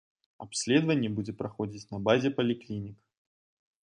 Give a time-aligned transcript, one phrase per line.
[0.43, 2.97] Абследаванне будзе праходзіць на базе паліклінік.